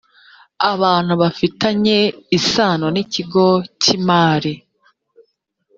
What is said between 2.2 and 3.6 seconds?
isano n’ ikigo